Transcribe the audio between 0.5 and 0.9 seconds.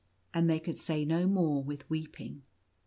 could